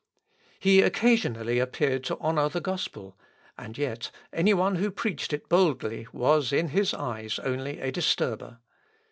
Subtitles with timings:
[0.59, 3.19] He occasionally appeared to honour the gospel,
[3.55, 8.57] and yet any one who preached it boldly was in his eyes only a disturber.